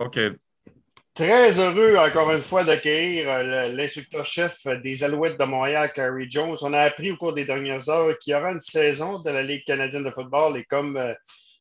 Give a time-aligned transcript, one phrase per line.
[0.00, 0.18] OK.
[1.12, 6.56] Très heureux, encore une fois, d'accueillir euh, l'instructeur-chef des Alouettes de Montréal, Carrie Jones.
[6.62, 9.42] On a appris au cours des dernières heures qu'il y aura une saison de la
[9.42, 11.12] Ligue canadienne de football et comme, euh,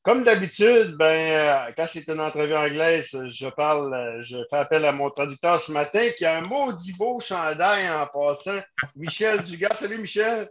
[0.04, 4.94] comme d'habitude, ben, euh, quand c'est une entrevue anglaise, je parle, je fais appel à
[4.94, 8.62] mon traducteur ce matin qui a un maudit beau chandail en passant.
[8.96, 9.74] Michel Dugas.
[9.74, 10.50] Salut, Michel.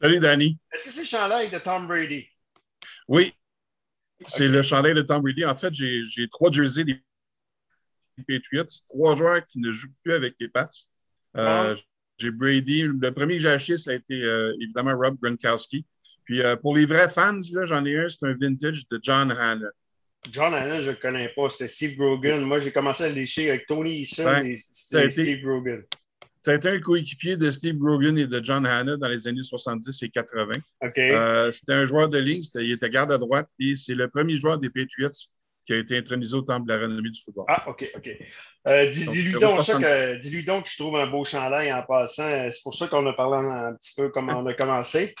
[0.00, 0.58] Salut, Danny.
[0.72, 2.26] Est-ce que c'est le chandail de Tom Brady?
[3.06, 3.32] Oui.
[4.26, 5.44] C'est le chandail de Tom Brady.
[5.44, 6.84] En fait, j'ai trois jerseys
[8.18, 10.68] des Patriots, trois joueurs qui ne jouent plus avec les Pats.
[11.36, 11.80] Euh, ah.
[12.18, 12.82] J'ai Brady.
[12.82, 15.84] Le premier que j'ai acheté, ça a été euh, évidemment Rob Gronkowski.
[16.24, 19.68] Puis euh, pour les vrais fans, j'en ai un, c'est un vintage de John Hanna.
[20.30, 21.50] John Hanna, je ne le connais pas.
[21.50, 22.42] C'était Steve Grogan.
[22.42, 25.82] Moi, j'ai commencé à lécher avec Tony Eason et Steve Grogan.
[26.44, 29.42] Ça a été un coéquipier de Steve Grogan et de John Hanna dans les années
[29.42, 30.52] 70 et 80.
[31.50, 34.58] c'était un joueur de ligne, il était garde à droite et c'est le premier joueur
[34.58, 35.10] des Patriots
[35.64, 37.44] qui a été intronisé au temple de la renommée du football.
[37.48, 38.10] Ah, OK, OK.
[38.68, 42.50] Euh, dis-lui donc, que, dis donc que je trouve un beau chandail en passant.
[42.50, 45.14] C'est pour ça qu'on a parlé un petit peu comment on a commencé.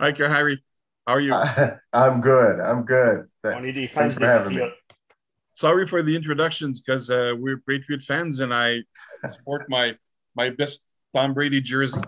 [0.00, 0.62] Hi, Harry.
[1.06, 1.32] How are you?
[1.92, 2.60] I'm good.
[2.60, 3.26] I'm good.
[3.44, 4.72] On est des fans des Patriots.
[5.54, 8.82] Sorry for the introductions because uh, we're Patriot fans and I
[9.28, 9.96] support my
[10.34, 12.00] my best Tom Brady jersey.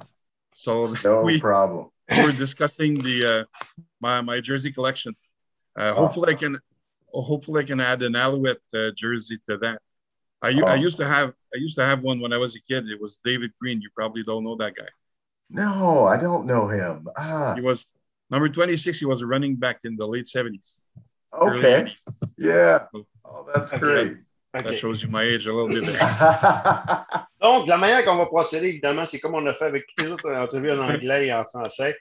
[0.55, 1.91] So no we, problem.
[2.11, 3.45] We're discussing the uh,
[4.01, 5.15] my my jersey collection.
[5.79, 6.07] Uh, oh.
[6.07, 6.59] Hopefully, I can
[7.23, 9.81] hopefully I can add an Alouette uh, jersey to that.
[10.43, 10.65] I, oh.
[10.65, 12.89] I used to have I used to have one when I was a kid.
[12.89, 13.81] It was David Green.
[13.81, 14.89] You probably don't know that guy.
[15.49, 17.09] No, I don't know him.
[17.17, 17.55] Ah.
[17.55, 17.87] He was
[18.31, 18.99] number 26.
[18.99, 20.81] He was a running back in the late 70s.
[21.33, 21.95] Okay.
[22.37, 22.87] Yeah.
[23.25, 24.19] Oh, that's great.
[24.55, 24.71] Okay.
[24.71, 25.85] That shows you my age a little bit.
[27.43, 30.13] Donc, la manière qu'on va procéder, évidemment, c'est comme on a fait avec toutes les
[30.13, 31.95] autres entrevues en anglais et en français.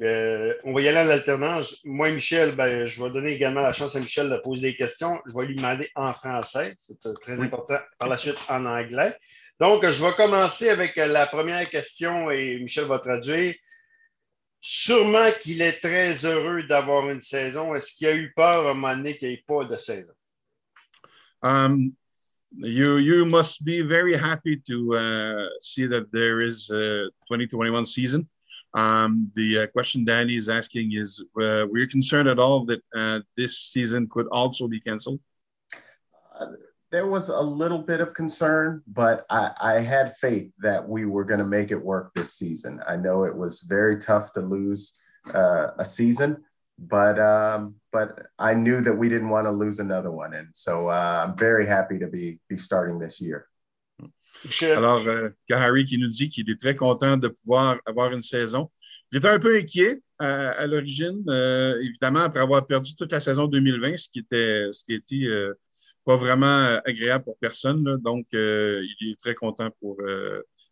[0.00, 1.80] Euh, on va y aller en alternance.
[1.84, 5.20] Moi, Michel, ben, je vais donner également la chance à Michel de poser des questions.
[5.26, 6.74] Je vais lui demander en français.
[6.78, 7.78] C'est euh, très important.
[7.98, 9.14] Par la suite, en anglais.
[9.60, 13.54] Donc, je vais commencer avec la première question et Michel va traduire.
[14.60, 17.74] Sûrement qu'il est très heureux d'avoir une saison.
[17.74, 20.12] Est-ce qu'il a eu peur à un moment donné qu'il n'y ait pas de saison?
[21.42, 21.92] Um,
[22.52, 28.28] you you must be very happy to uh, see that there is a 2021 season.
[28.74, 32.80] Um, the uh, question Danny is asking is, uh, were you concerned at all that
[32.94, 35.20] uh, this season could also be canceled?
[36.38, 36.46] Uh,
[36.90, 41.24] there was a little bit of concern, but I, I had faith that we were
[41.24, 42.82] going to make it work this season.
[42.86, 44.94] I know it was very tough to lose
[45.32, 46.44] uh, a season,
[46.78, 50.88] but um, but I knew that we didn't want to lose another one, and so
[50.88, 53.46] uh, I'm very happy to be be starting this year.
[54.62, 58.70] Alors, euh, Harry qui nous dit qu'il est très content de pouvoir avoir une saison.
[59.12, 63.20] Il était un peu inquiet euh, à l'origine, euh, évidemment, après avoir perdu toute la
[63.20, 65.52] saison 2020, ce qui était, ce qui était euh,
[66.04, 67.84] pas vraiment agréable pour personne.
[67.84, 67.96] Là.
[67.98, 69.98] Donc, il est très content pour,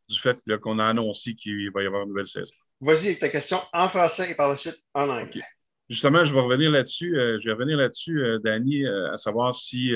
[0.09, 2.55] du fait qu'on a annoncé qu'il va y avoir une nouvelle saison.
[2.81, 5.45] Vas-y avec ta question en français et par la suite en anglais.
[5.89, 7.13] Justement, je vais revenir là-dessus.
[7.15, 9.93] je vais revenir là-dessus, Danny, à savoir si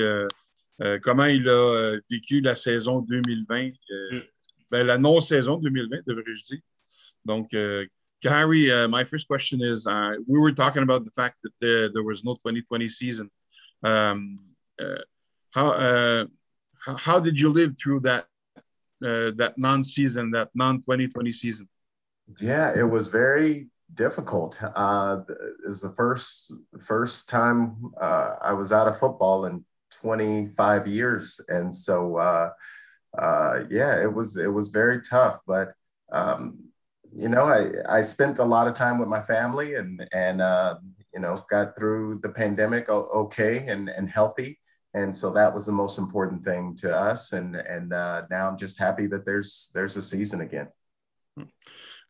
[0.81, 3.71] euh, comment il a euh, vécu la saison 2020, euh,
[4.11, 4.21] mm.
[4.71, 6.61] ben, la non-saison 2020, devrais-je dire.
[7.25, 7.55] Donc,
[8.21, 11.89] Gary, uh, my first question is uh, we were talking about the fact that there,
[11.89, 13.29] there was no 2020 season.
[13.83, 14.39] Um,
[14.79, 15.01] uh,
[15.51, 16.25] how, uh,
[16.97, 18.25] how did you live through that,
[19.03, 21.69] uh, that non season, that non 2020 season?
[22.39, 24.57] Yeah, it was very difficult.
[24.61, 29.63] Uh, it was the first first time uh, I was out of football in
[30.05, 31.41] 25 years.
[31.49, 32.51] And so, uh,
[33.17, 35.73] uh, yeah, it was, it was very tough, but,
[36.11, 36.59] um,
[37.11, 40.75] you know, I, I spent a lot of time with my family and, and, uh,
[41.11, 44.59] you know, got through the pandemic okay and, and healthy.
[44.93, 47.33] And so that was the most important thing to us.
[47.33, 50.67] And, and uh, now I'm just happy that there's, there's a season again.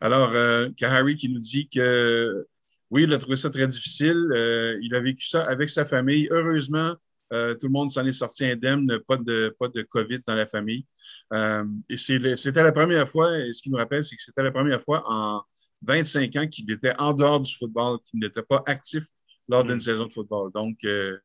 [0.01, 2.45] Alors, euh, Khari qui nous dit que
[2.91, 4.17] oui, il a trouvé ça très difficile.
[4.33, 6.27] Euh, il a vécu ça avec sa famille.
[6.29, 6.95] Heureusement,
[7.33, 10.45] Euh, tout le monde s'en est sorti indemne, pas de, pas de COVID dans la
[10.45, 10.85] famille.
[11.33, 14.51] Euh, et c'était la première fois, et ce qui nous rappelle, c'est que c'était la
[14.51, 15.41] première fois en
[15.81, 19.03] 25 ans qu'il était en dehors du football, qu'il n'était pas actif
[19.47, 19.79] lors d'une mm.
[19.79, 20.51] saison de football.
[20.53, 21.17] Donc, euh,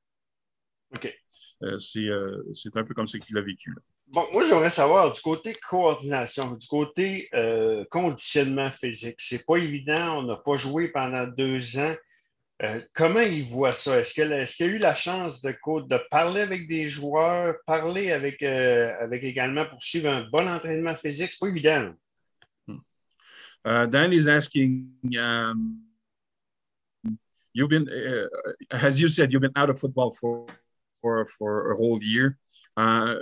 [1.79, 3.75] c'est un peu comme ça qu'il a vécu.
[4.09, 7.29] Bon, moi, j'aimerais savoir du côté coordination, du côté
[7.91, 9.17] conditionnement physique.
[9.19, 11.95] C'est pas évident, on n'a pas joué pendant deux ans.
[12.63, 13.99] Euh, comment il voit ça?
[14.01, 15.55] Est-ce qu'il a eu la chance de,
[16.11, 21.31] parler avec des joueurs, parler avec, euh, également pour suivre un bon entraînement physique?
[21.31, 21.95] C'est pas évident.
[23.63, 25.81] Uh, Dan is asking, um,
[27.53, 28.27] you've been, uh,
[28.71, 30.47] as you said, you've been out of football for,
[31.03, 32.39] for, for a whole year.
[32.77, 33.17] Uh,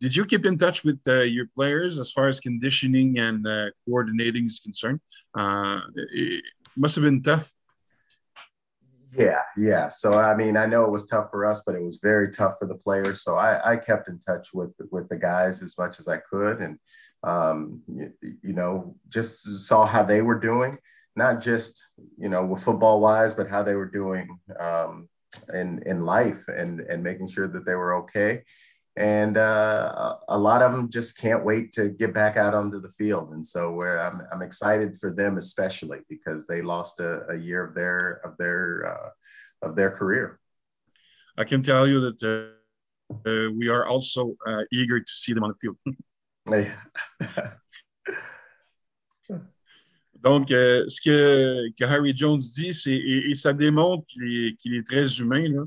[0.00, 3.66] did you keep in touch with uh, your players as far as conditioning and uh,
[3.86, 5.00] coordinating is concerned?
[5.34, 6.42] Uh, it
[6.76, 7.52] must have been tough.
[9.14, 9.88] Yeah, yeah.
[9.88, 12.54] So I mean, I know it was tough for us, but it was very tough
[12.58, 13.22] for the players.
[13.22, 16.60] So I, I kept in touch with with the guys as much as I could,
[16.60, 16.78] and
[17.22, 18.12] um, you,
[18.42, 20.78] you know, just saw how they were doing,
[21.14, 21.82] not just
[22.18, 25.08] you know with football wise, but how they were doing um,
[25.52, 28.42] in in life, and and making sure that they were okay
[28.96, 32.90] and uh, a lot of them just can't wait to get back out onto the
[32.90, 33.32] field.
[33.32, 37.64] And so where I'm, I'm excited for them, especially because they lost a, a year
[37.64, 40.38] of their of their uh, of their career.
[41.38, 45.44] I can tell you that uh, uh we are also uh, eager to see them
[45.44, 45.78] on the field.
[50.22, 54.56] Donc, euh, ce que, que, Harry Jones dit, c'est, et, et, ça démontre qu'il est,
[54.56, 55.48] qu'il est très humain.
[55.48, 55.64] Là.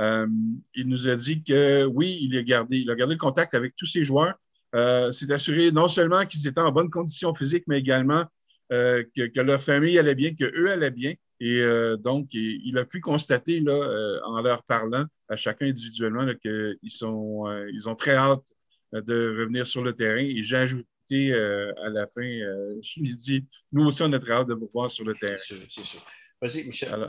[0.00, 0.26] Euh,
[0.74, 3.74] il nous a dit que oui, il a gardé, il a gardé le contact avec
[3.76, 4.34] tous ses joueurs.
[4.74, 8.24] Euh, s'est assuré non seulement qu'ils étaient en bonne condition physique, mais également
[8.72, 11.14] euh, que, leur famille allait bien, qu'eux allaient bien.
[11.38, 11.62] Et
[11.98, 17.44] donc, il, a pu constater là, en leur parlant à chacun individuellement qu'ils sont,
[17.74, 18.46] ils ont très hâte
[18.94, 20.24] de revenir sur le terrain.
[20.24, 24.32] Et j'ai ajouté à la fin, je lui ai dit, nous aussi, on a très
[24.32, 25.36] hâte de vous voir sur le terrain.
[25.38, 26.00] C'est sûr.
[26.40, 27.06] Vas-y, Michel.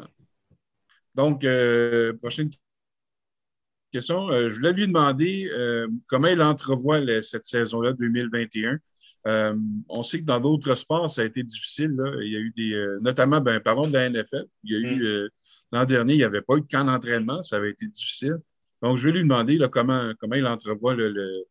[1.15, 1.45] Donc,
[2.19, 2.49] prochaine
[3.97, 4.29] question.
[4.29, 8.77] Euh, je voulais lui demander euh, comment il entrevoit cette saison-là 2021.
[9.27, 9.55] Euh,
[9.89, 11.95] on sait que dans d'autres sports, ça a été difficile.
[12.21, 12.97] Il y a eu des.
[13.01, 14.45] notamment, ben, parlons de la NFL.
[14.63, 15.23] Il y a eu.
[15.25, 15.29] Mm.
[15.73, 17.43] L'an dernier, il n'y avait pas eu de camp d'entraînement.
[17.43, 18.37] Ça avait été difficile.
[18.81, 21.43] Donc, je vais lui demander là, comment, comment il entrevoit le,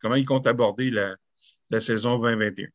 [0.00, 1.14] comment il compte aborder la,
[1.70, 2.66] la saison 2021.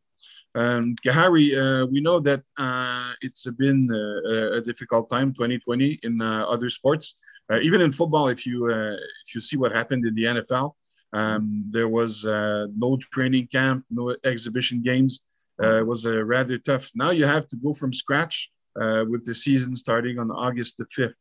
[0.56, 6.22] Um, Kahari, uh, we know that uh, it's been uh, a difficult time, 2020, in
[6.22, 7.16] uh, other sports.
[7.52, 8.94] Uh, even in football, if you uh,
[9.26, 10.74] if you see what happened in the NFL,
[11.14, 15.22] um, there was uh, no training camp, no exhibition games.
[15.62, 16.92] Uh, it was uh, rather tough.
[16.96, 20.86] Now you have to go from scratch uh, with the season starting on August the
[20.86, 21.20] fifth.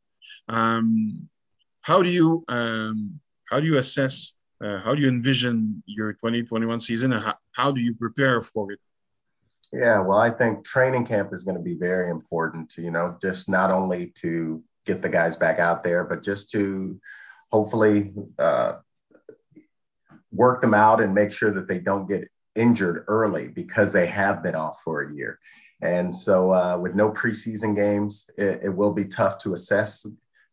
[0.48, 1.28] Um,
[1.82, 3.20] how do you um,
[3.50, 4.34] how do you assess?
[4.82, 8.78] how do you envision your 2021 season, and how, how do you prepare for it?
[9.74, 12.72] Yeah, well, I think training camp is going to be very important.
[12.78, 17.00] You know, just not only to get the guys back out there, but just to
[17.52, 18.74] hopefully uh,
[20.32, 24.42] work them out and make sure that they don't get injured early because they have
[24.42, 25.38] been off for a year.
[25.80, 30.06] And so, uh, with no preseason games, it, it, will be tough to assess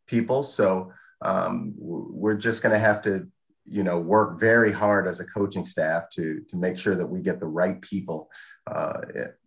[0.07, 0.43] people.
[0.43, 0.91] So,
[1.21, 3.27] um, we're just going to have to,
[3.65, 7.21] you know, work very hard as a coaching staff to to make sure that we
[7.21, 8.29] get the right people
[8.67, 8.99] uh,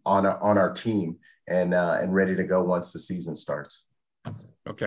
[0.07, 3.87] on our, on our team and uh, and ready to go once the season starts.
[4.69, 4.85] OK.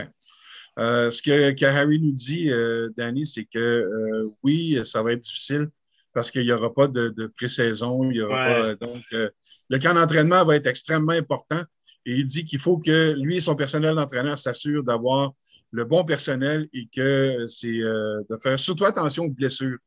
[0.80, 5.22] Euh, ce que, Harry nous dit, euh, Danny, c'est que euh, oui, ça va être
[5.22, 5.70] difficile
[6.14, 8.04] parce qu'il n'y aura pas de, pré-saison.
[8.06, 11.62] donc, le camp d'entraînement va être extrêmement important.
[12.06, 15.34] Et il dit qu'il faut que lui et son personnel d'entraîneur s'assurent d'avoir
[15.72, 19.78] le bon personnel et que c'est de faire surtout attention aux blessures.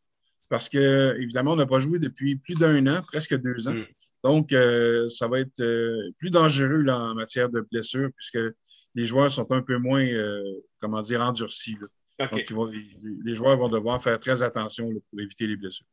[0.49, 3.75] Parce que, évidemment, on n'a pas joué depuis plus d'un an, presque deux ans.
[3.75, 3.87] Mm.
[4.22, 4.50] Donc,
[5.08, 8.38] ça va être plus dangereux en matière de blessures, puisque
[8.94, 10.43] les joueurs sont un peu moins, euh,
[10.81, 11.76] comment dire, endurcis.
[12.19, 12.50] Donc,
[13.25, 15.86] les, joueurs vont devoir faire très attention pour éviter les blessures.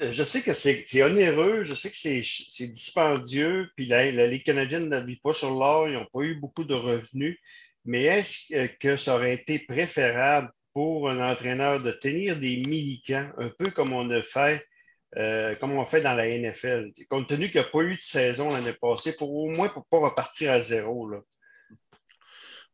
[0.00, 4.44] Euh, je sais que c'est onéreux, je sais que c'est dispendieux, puis la, la, Ligue
[4.44, 7.38] canadienne ne vit pas sur l'or, ils n'ont pas eu beaucoup de revenus,
[7.84, 13.50] mais est-ce que ça aurait été préférable pour un entraîneur de tenir des mini-camps, un
[13.50, 14.66] peu comme on a fait,
[15.16, 18.02] euh, comme on fait dans la NFL, compte tenu qu'il n'y a pas eu de
[18.02, 21.08] saison l'année passée, pour au moins pour ne pas repartir à zéro.
[21.08, 21.20] Là.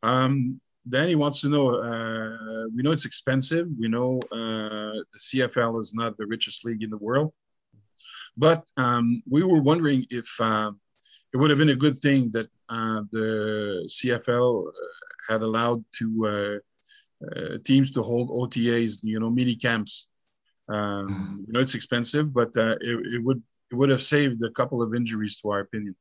[0.03, 1.75] Um, Danny wants to know.
[1.75, 3.67] Uh, we know it's expensive.
[3.77, 7.31] We know uh, the CFL is not the richest league in the world,
[8.35, 10.71] but um, we were wondering if uh,
[11.33, 14.71] it would have been a good thing that uh, the CFL uh,
[15.29, 16.61] had allowed to
[17.23, 20.07] uh, teams to hold OTAs, you know, mini camps.
[20.71, 24.81] Um, you know, it's expensive, but it, it, would it would have saved a couple
[24.81, 25.95] of injuries, to our opinion.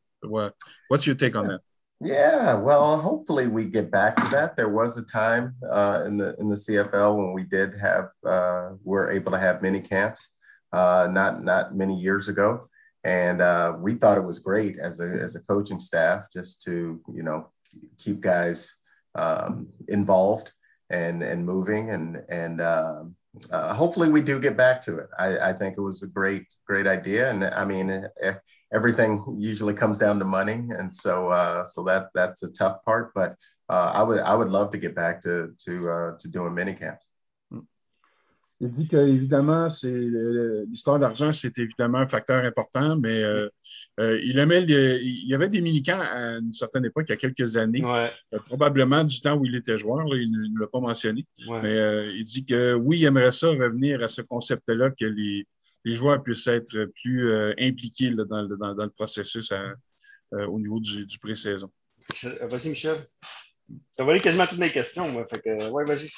[0.88, 1.60] What's your take on that?
[2.02, 4.56] Yeah, well, hopefully we get back to that.
[4.56, 8.70] There was a time uh, in the in the CFL when we did have uh,
[8.82, 10.32] we're able to have mini camps,
[10.72, 12.70] uh, not not many years ago,
[13.04, 17.02] and uh, we thought it was great as a as a coaching staff just to
[17.12, 17.50] you know
[17.98, 18.78] keep guys
[19.14, 20.52] um, involved
[20.88, 23.14] and and moving and and um,
[23.52, 25.08] uh, hopefully we do get back to it.
[25.18, 27.30] I, I, think it was a great, great idea.
[27.30, 28.34] And I mean, eh,
[28.72, 30.54] everything usually comes down to money.
[30.54, 33.36] And so, uh, so that, that's the tough part, but
[33.68, 36.74] uh, I would, I would love to get back to, to, uh, to doing mini
[36.74, 37.09] camps.
[38.62, 43.48] Il dit qu'évidemment, l'histoire d'argent, c'est évidemment un facteur important, mais euh,
[43.98, 44.62] euh, il aimait.
[44.64, 48.38] il y avait des minicamps à une certaine époque, il y a quelques années, euh,
[48.44, 51.26] probablement du temps où il était joueur, il ne l'a pas mentionné.
[51.62, 55.46] Mais il dit que oui, il aimerait ça revenir à ce concept-là, que les,
[55.86, 59.54] joueurs puissent être plus impliqués dans, le processus
[60.32, 61.70] au niveau du, du pré-saison.
[62.42, 62.98] Vas-y, Michel.
[63.96, 65.26] Tu as volé quasiment toutes mes questions, moi.
[65.26, 66.08] Fait que, ouais, vas-y.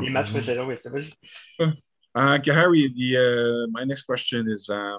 [0.00, 1.12] Les matchs vas-y.
[2.14, 4.98] Uh, Khari, the, uh, my next question is uh,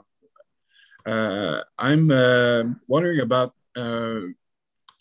[1.05, 4.19] uh, I'm uh, wondering about, uh,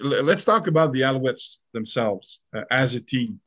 [0.00, 3.40] let's talk about the Alouettes themselves uh, as a team.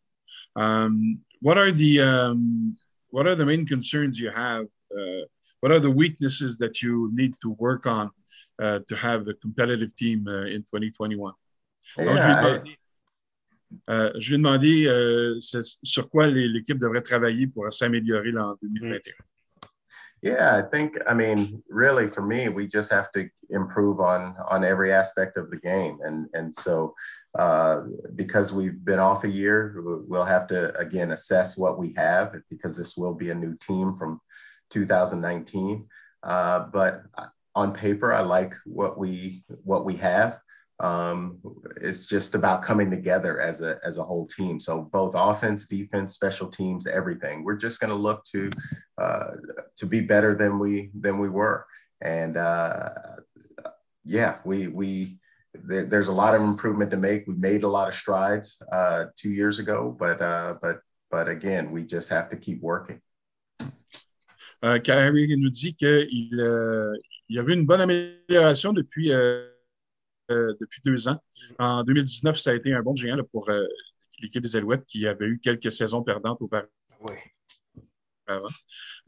[0.56, 2.78] Um, what are the um,
[3.10, 4.66] what are the main concerns you have?
[4.92, 5.26] Uh,
[5.62, 8.12] what are the weaknesses that you need to work on
[8.62, 11.34] uh, to have a competitive team uh, in 2021?
[11.98, 12.78] Donc, je, lui
[13.90, 19.14] euh, je lui ai demandé euh, sur quoi l'équipe devrait travailler pour s'améliorer en 2021.
[20.24, 24.64] Yeah, I think I mean really for me we just have to improve on on
[24.64, 25.98] every aspect of the game.
[26.06, 26.94] And and so
[27.34, 27.82] uh,
[28.16, 32.78] because we've been off a year we'll have to again assess what we have because
[32.78, 34.22] this will be a new team from
[34.70, 35.88] 2019
[36.22, 37.02] uh, but
[37.56, 40.40] on paper I like what we what we have
[40.82, 41.38] um,
[41.80, 44.60] it's just about coming together as a as a whole team.
[44.60, 47.44] So both offense, defense, special teams, everything.
[47.44, 48.50] We're just going to look to
[48.98, 49.32] uh,
[49.78, 51.66] to be better than we than we were.
[52.02, 52.90] And uh,
[54.04, 55.20] yeah, we we
[55.54, 57.28] there's a lot of improvement to make.
[57.28, 61.72] We made a lot of strides uh, two years ago, but uh, but but again,
[61.72, 63.00] we just have to keep working.
[64.64, 64.80] Euh,
[65.38, 66.94] nous dit qu'il euh,
[67.30, 69.51] y avait une bonne amélioration depuis Euh,
[70.30, 71.18] depuis deux ans.
[71.60, 73.66] En 2019, ça a été un bon géant pour euh,
[74.20, 76.70] l'équipe des Alouettes qui avait eu quelques saisons perdantes auparavant.
[77.02, 77.16] Oui.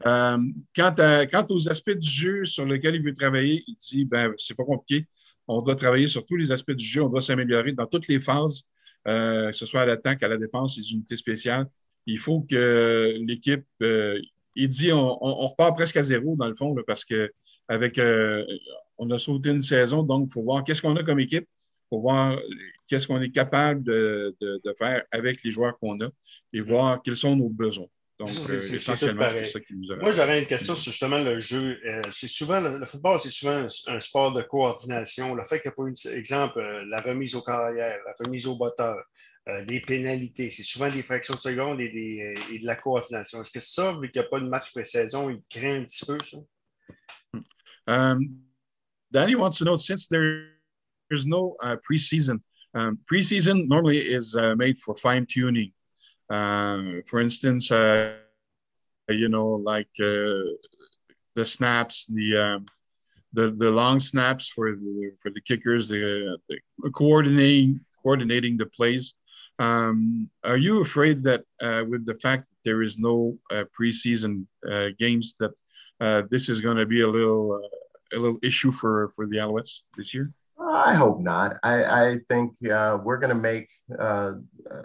[0.04, 0.38] Euh,
[0.74, 4.64] quant, aux aspects du jeu sur lesquels il veut travailler, il dit ben c'est pas
[4.64, 5.06] compliqué.
[5.48, 8.20] On doit travailler sur tous les aspects du jeu, on doit s'améliorer dans toutes les
[8.20, 8.64] phases,
[9.06, 11.66] que ce soit à l'attaque, à la défense, les unités spéciales.
[12.06, 17.06] Il faut que l'équipe, il dit on, repart presque à zéro dans le fond, parce
[17.06, 17.32] que
[17.68, 17.98] avec
[18.98, 21.86] on a sauté une saison, donc il faut voir qu'est-ce qu'on a comme équipe, il
[21.90, 22.38] faut voir
[22.86, 24.36] qu'est-ce qu'on est capable de,
[24.78, 26.08] faire avec les joueurs qu'on a
[26.52, 27.86] et voir quels sont nos besoins.
[28.18, 29.96] Donc, euh, essentiellement, c'est ça qui nous a.
[29.96, 31.80] Moi, j'aurais une question sur justement le jeu.
[31.84, 35.34] Euh, c'est souvent, le, football, c'est souvent un, sport de coordination.
[35.34, 38.46] Le fait qu'il n'y a pas eu, exemple, euh, la remise aux carrières, la remise
[38.46, 39.02] au botteur,
[39.66, 43.42] les pénalités, c'est souvent des fractions de seconde et, de la coordination.
[43.42, 46.06] Est-ce que ça, vu qu'il n'y a pas de match pré-saison, il craint un petit
[46.06, 46.38] peu ça?
[49.14, 50.48] Danny wants to know since there,
[51.08, 52.40] there's no uh, preseason,
[52.74, 55.72] um, preseason normally is uh, made for fine tuning.
[56.30, 58.14] Um, for instance, uh,
[59.08, 60.50] you know, like uh,
[61.36, 62.66] the snaps, the um,
[63.32, 69.14] the the long snaps for the, for the kickers, the, the coordinating coordinating the plays.
[69.60, 74.46] Um, are you afraid that uh, with the fact that there is no uh, preseason
[74.68, 75.52] uh, games that
[76.00, 77.83] uh, this is going to be a little uh,
[78.14, 80.32] a little issue for for the Alouettes this year?
[80.60, 81.56] I hope not.
[81.62, 83.68] I, I think uh, we're going to make
[83.98, 84.34] uh,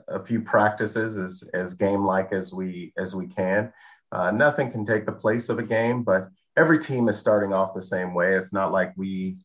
[0.08, 3.72] a few practices as, as game like as we as we can.
[4.12, 7.76] Uh, nothing can take the place of a game, but every team is starting off
[7.76, 8.34] the same way.
[8.34, 9.38] It's not like we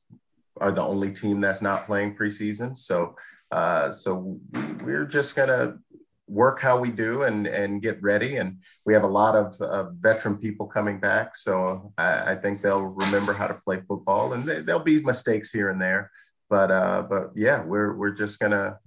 [0.61, 2.77] are the only team that's not playing preseason.
[2.77, 3.15] So
[3.51, 4.39] uh, so
[4.83, 5.79] we're just going to
[6.27, 8.37] work how we do and and get ready.
[8.37, 12.63] And we have a lot of uh, veteran people coming back, so I, I, think
[12.63, 14.33] they'll remember how to play football.
[14.33, 16.11] And they, there'll be mistakes here and there,
[16.49, 18.79] but uh, but yeah, we're we're just gonna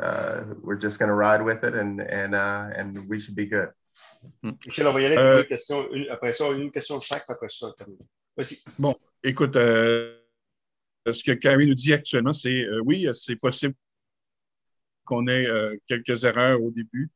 [0.00, 3.70] uh, we're just gonna ride with it, and and uh, and we should be good.
[4.42, 7.48] Michel, on va y aller avec une question, une, après ça, une question chaque, après
[7.48, 7.72] ça.
[8.36, 8.56] Vas-y.
[8.78, 10.16] Bon, écoute, euh,
[11.10, 13.74] ce que Camille nous dit actuellement, c'est euh, oui, c'est possible
[15.04, 17.10] qu'on ait euh, quelques erreurs au début.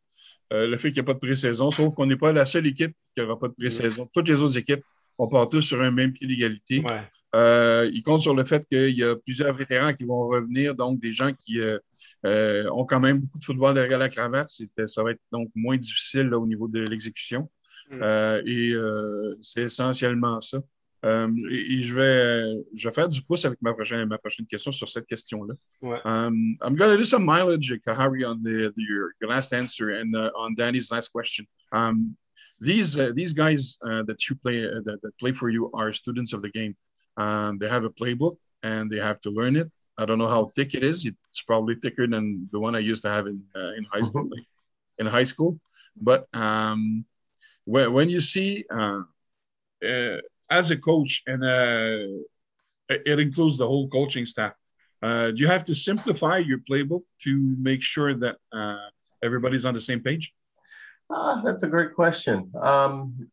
[0.53, 2.67] Euh, le fait qu'il n'y ait pas de pré-saison, sauf qu'on n'est pas la seule
[2.67, 4.09] équipe qui n'aura pas de pré-saison.
[4.15, 4.83] Toutes les autres équipes,
[5.19, 6.83] on part tous sur un même pied d'égalité.
[7.35, 11.01] Euh, il compte sur le fait qu'il y a plusieurs vétérans qui vont revenir, donc
[11.01, 11.61] des gens qui
[12.25, 14.49] ont quand même beaucoup de football derrière la cravate.
[14.87, 17.51] Ça va être donc moins difficile au niveau de l'exécution.
[17.91, 18.03] Mm.
[18.47, 18.75] et
[19.43, 20.61] c'est essentiellement ça.
[21.05, 24.73] Euh, et, je vais, je vais faire du pouce avec ma prochaine, ma prochaine question
[24.73, 25.55] sur cette question-là.
[25.83, 26.01] Ouais.
[26.05, 30.15] Um, I'm going to do some mileage, Khari, on the, the your, last answer and
[30.17, 31.47] uh, on Danny's last question.
[31.73, 32.17] Um,
[32.61, 35.93] these uh, these guys uh, that you play uh, that, that, play for you are
[35.93, 36.77] students of the game.
[37.17, 39.71] Um, they have a playbook and they have to learn it.
[39.97, 41.07] I don't know how thick it is.
[41.07, 44.25] It's probably thicker than the one I used to have in uh, in high school.
[44.25, 44.43] Mm-hmm.
[45.01, 45.61] in high school,
[45.97, 47.05] but um,
[47.65, 49.03] when, when you see uh,
[49.87, 50.17] uh,
[50.51, 52.23] as a coach, and uh,
[52.89, 54.55] it includes the whole coaching staff,
[55.03, 58.89] uh, do you have to simplify your playbook to make sure that uh,
[59.23, 60.35] everybody's on the same page?
[61.11, 62.51] Uh, that's a great question.
[62.61, 63.29] Um,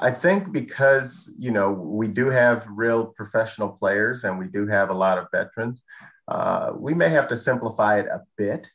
[0.00, 4.90] I think because you know we do have real professional players and we do have
[4.90, 5.82] a lot of veterans,
[6.28, 8.70] uh, we may have to simplify it a bit.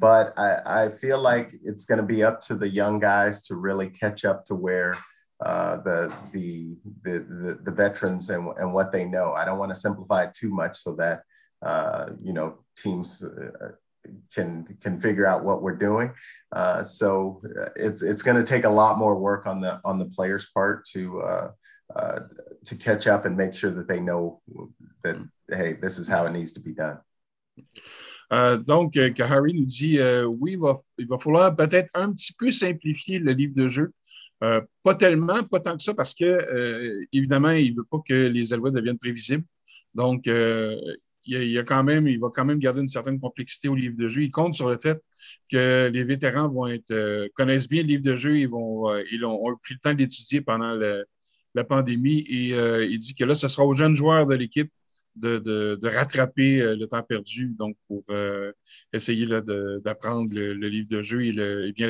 [0.00, 3.54] But I, I feel like it's going to be up to the young guys to
[3.54, 4.96] really catch up to where
[5.40, 9.32] uh, the, the, the the veterans and and what they know.
[9.32, 11.22] I don't want to simplify it too much so that
[11.62, 13.72] uh, you know teams uh,
[14.34, 16.12] can can figure out what we're doing.
[16.52, 19.98] Uh, so uh, it's it's going to take a lot more work on the on
[19.98, 21.50] the players' part to uh,
[21.96, 22.20] uh,
[22.64, 24.40] to catch up and make sure that they know
[25.02, 25.16] that
[25.50, 26.98] hey, this is how it needs to be done.
[28.32, 32.12] Euh, donc, euh, Harry nous dit euh, oui, il va, il va falloir peut-être un
[32.12, 33.92] petit peu simplifier le livre de jeu.
[34.44, 37.98] Euh, pas tellement, pas tant que ça, parce que euh, évidemment, il ne veut pas
[38.06, 39.44] que les Alouettes deviennent prévisibles.
[39.94, 40.78] Donc, euh,
[41.24, 44.08] il, a quand même, il va quand même garder une certaine complexité au livre de
[44.08, 44.22] jeu.
[44.22, 45.02] Il compte sur le fait
[45.50, 46.66] que les vétérans vont
[47.34, 48.36] connaissent bien le livre de jeu.
[48.38, 50.74] Ils, vont, ils ont, pris le temps d'étudier pendant
[51.54, 54.70] la pandémie et il dit que là, ce sera aux jeunes joueurs de l'équipe
[55.16, 58.04] de, rattraper le temps perdu donc pour
[58.92, 61.88] essayer d'apprendre le, livre de jeu et, le, et bien.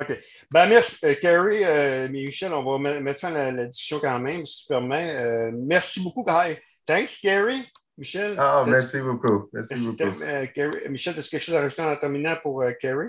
[0.00, 0.12] OK.
[0.50, 1.58] Ben, merci, euh, Khari.
[1.62, 5.14] Euh, Michel, on va mettre fin à la, la, discussion quand même, si tu permets.
[5.14, 6.60] Euh, merci beaucoup, Kai.
[6.84, 7.62] Thanks, Khari.
[7.96, 8.36] Michel.
[8.38, 9.48] Oh, merci beaucoup.
[9.52, 10.18] Merci, merci beaucoup.
[10.54, 13.08] Khari, Michel, as-tu quelque chose à rajouter en terminant pour uh, Khari?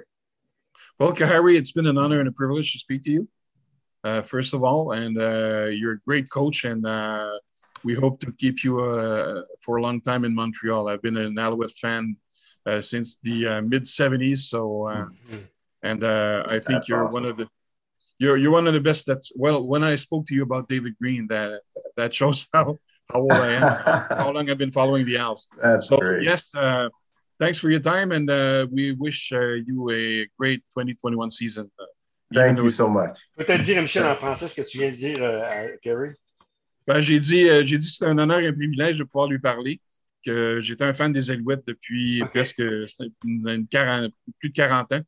[0.99, 3.27] Well, Khari, it's been an honor and a privilege to speak to you,
[4.03, 4.91] uh, first of all.
[4.91, 7.39] And uh, you're a great coach, and uh,
[7.83, 10.87] we hope to keep you uh, for a long time in Montreal.
[10.87, 12.15] I've been an Alouette fan
[12.79, 14.37] since the mid 70s.
[14.37, 15.37] So, mm-hmm.
[15.85, 17.21] And I think that's you're awesome.
[17.21, 17.47] one of the
[18.19, 19.05] you're you're one of the best.
[19.05, 19.67] That's well.
[19.67, 21.61] When I spoke to you about David Green, that
[21.97, 22.77] that shows how
[23.11, 25.47] how old I am, how long I've been following the Owls.
[25.61, 26.23] That's so, great.
[26.23, 26.89] Yes, uh,
[27.37, 31.69] thanks for your time, and uh, we wish uh, you a great 2021 season.
[31.79, 31.85] uh,
[32.33, 33.19] Thank you so much.
[33.37, 36.11] Peut-être dire, Michel, en français, ce que tu viens de dire euh, à Khari.
[36.87, 39.27] Ben, j'ai dit, euh, j'ai dit que c'était un honneur et un privilège de pouvoir
[39.27, 39.79] lui parler,
[40.25, 42.31] que j'étais un fan des Alouettes depuis okay.
[42.31, 45.01] presque une, une 40, plus de 40 ans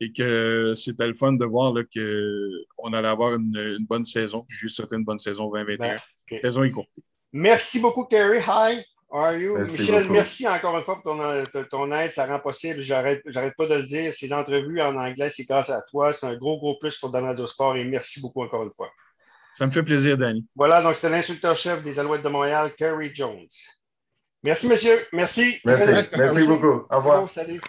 [0.00, 4.44] et que c'était le fun de voir qu'on allait avoir une, une, bonne saison.
[4.48, 5.76] J'ai souhaité une bonne saison 2021.
[5.76, 6.40] Ben, okay.
[6.40, 7.02] Saison écourtée.
[7.32, 8.38] Merci beaucoup, Kerry.
[8.40, 8.84] Hi.
[9.10, 9.58] How are you?
[9.58, 10.12] Merci Michel, beaucoup.
[10.14, 12.12] merci encore une fois pour ton, ton aide.
[12.12, 12.80] Ça rend possible.
[12.80, 13.22] J'arrête
[13.56, 14.12] pas de le dire.
[14.12, 16.12] Ces entrevues en anglais, c'est grâce à toi.
[16.12, 18.90] C'est un gros, gros plus pour Dan Radio Sport et merci beaucoup encore une fois.
[19.54, 20.46] Ça me fait plaisir, Danny.
[20.56, 23.46] Voilà, donc c'était l'instructeur-chef des Alouettes de Montréal, Kerry Jones.
[24.42, 24.98] Merci, monsieur.
[25.12, 25.60] Merci.
[25.64, 26.86] Merci, merci, merci beaucoup.
[26.90, 27.28] Au revoir.
[27.28, 27.60] Salut.